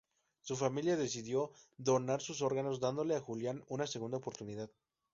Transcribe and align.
Su 0.41 0.55
familia 0.57 0.97
decidió 0.97 1.51
donar 1.77 2.21
sus 2.23 2.41
órganos 2.41 2.79
dándole 2.79 3.15
a 3.15 3.21
Julián 3.21 3.63
una 3.67 3.85
segunda 3.85 4.17
oportunidad. 4.17 4.71